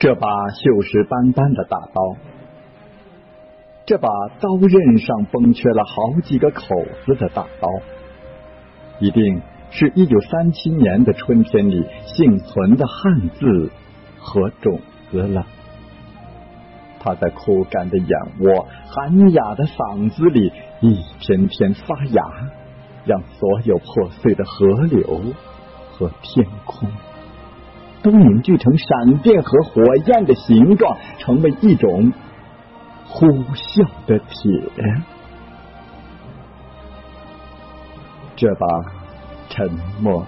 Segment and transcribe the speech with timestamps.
[0.00, 2.16] 这把锈蚀斑斑的大刀，
[3.84, 4.08] 这把
[4.40, 6.64] 刀刃上崩缺了好几个口
[7.04, 7.68] 子的大刀，
[8.98, 13.70] 一定是一九三七年的春天里幸存的汉字
[14.18, 15.44] 和种子了。
[16.98, 18.08] 它在枯干的眼
[18.40, 22.24] 窝、寒哑的嗓子里一天天发芽，
[23.04, 25.20] 让所有破碎的河流
[25.90, 26.88] 和天空。
[28.02, 32.12] 都凝聚成闪电和火焰的形状，成为一种
[33.06, 34.26] 呼啸的铁。
[38.36, 38.66] 这把
[39.50, 40.24] 沉默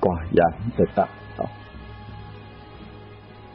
[0.00, 1.06] 寡言的大
[1.36, 1.44] 刀，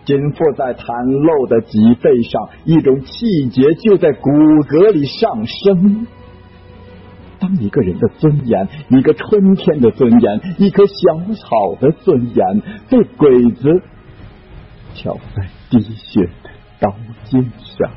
[0.05, 6.07] 紧附在袒露的脊背上，一种气节就在骨骼里上升。
[7.45, 13.69] 当一个人的尊严，一个春天的尊严，一棵小草的尊严，被鬼子
[14.95, 17.43] 敲在滴血的刀尖
[17.77, 17.91] 上，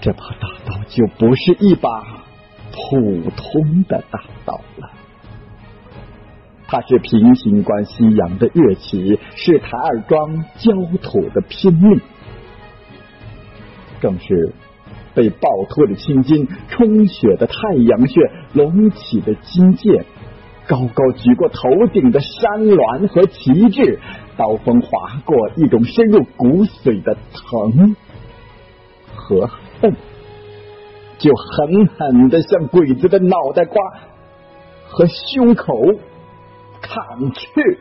[0.00, 2.24] 这把大刀就不是一把
[2.72, 4.90] 普通的大刀了。
[6.66, 12.00] 它是平型关西洋的乐器，是台儿庄焦土的拼命，
[14.00, 14.52] 更是。
[15.14, 18.20] 被暴脱的青筋，充血的太阳穴，
[18.52, 20.04] 隆起的金剑，
[20.66, 24.00] 高高举过头顶的山峦和旗帜，
[24.36, 27.96] 刀锋划过一种深入骨髓的疼
[29.14, 29.48] 和
[29.80, 29.94] 恨，
[31.18, 33.80] 就狠狠的向鬼子的脑袋瓜
[34.88, 35.80] 和胸口
[36.80, 37.78] 砍去。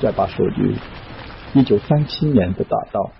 [0.00, 0.76] 这把属于
[1.54, 3.12] 一九三七年的大刀，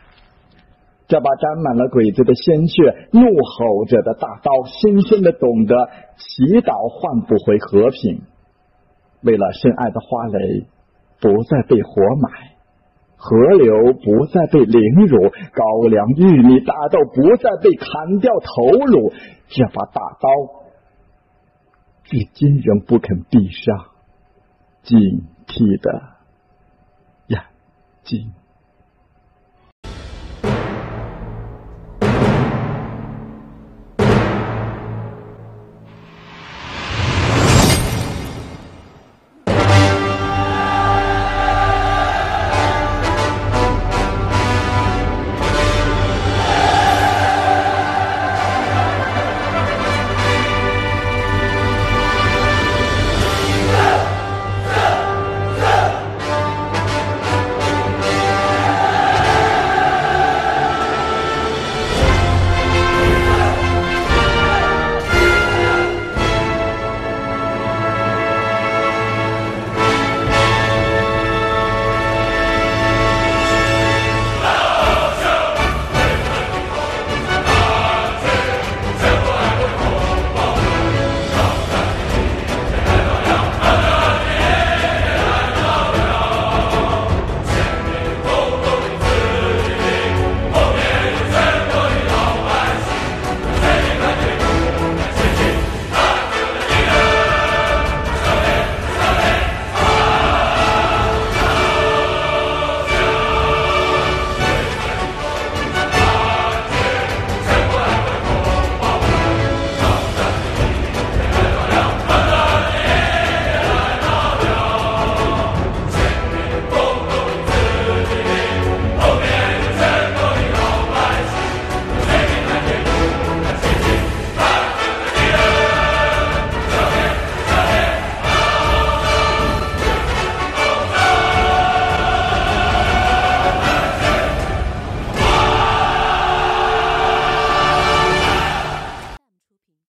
[1.07, 8.23] 这把沾满了鬼子的鲜血、怒吼着的大刀，深深的懂得祈祷换不回和平。
[9.23, 10.67] 为了深爱的花蕾
[11.21, 12.31] 不再被活埋，
[13.17, 19.13] 河流不再被凌辱，高粱、玉米、大豆不再被砍掉头颅，
[19.49, 20.29] 这把大刀
[22.03, 23.87] 至今仍不肯闭上
[24.83, 24.99] 警
[25.47, 26.14] 惕的。
[28.05, 28.44] 金。